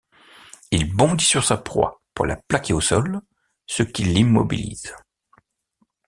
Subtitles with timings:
[0.71, 3.21] Il bondit sur sa proie pour la plaquer au sol,
[3.67, 4.95] ce qui l'immobilise.